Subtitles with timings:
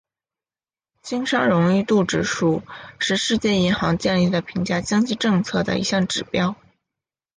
[1.03, 2.63] 经商容易度指数
[2.97, 6.55] 是世界银行建立的评价经济政策的一项指标。